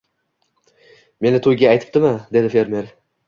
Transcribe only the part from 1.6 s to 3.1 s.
aytibdimi?– dedi fermer